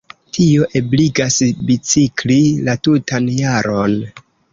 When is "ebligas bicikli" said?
0.79-2.37